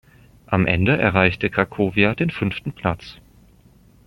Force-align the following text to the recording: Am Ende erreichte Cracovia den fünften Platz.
Am 0.47 0.65
Ende 0.65 0.97
erreichte 0.97 1.51
Cracovia 1.51 2.15
den 2.15 2.31
fünften 2.31 2.71
Platz. 2.71 3.17